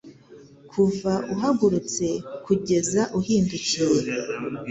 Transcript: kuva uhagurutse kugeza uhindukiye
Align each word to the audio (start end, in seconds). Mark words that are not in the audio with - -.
kuva 0.71 1.13
uhagurutse 1.33 2.07
kugeza 2.45 3.01
uhindukiye 3.19 4.01